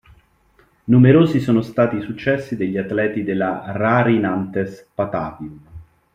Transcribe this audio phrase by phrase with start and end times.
[0.85, 5.59] Numerosi sono stati i successi degli atleti della Rari Nantes Patavium.